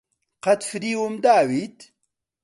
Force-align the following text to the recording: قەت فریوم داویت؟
قەت 0.43 0.61
فریوم 0.69 1.13
داویت؟ 1.23 1.77